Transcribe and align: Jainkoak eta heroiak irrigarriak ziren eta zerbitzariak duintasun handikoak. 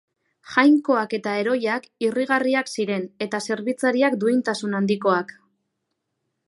Jainkoak 0.51 1.11
eta 1.17 1.33
heroiak 1.41 1.85
irrigarriak 2.07 2.73
ziren 2.77 3.07
eta 3.27 3.43
zerbitzariak 3.49 4.19
duintasun 4.25 4.79
handikoak. 4.81 5.37